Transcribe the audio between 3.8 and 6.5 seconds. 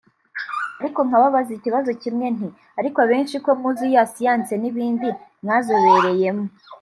za siyansi n’ibindi mwazobereyemo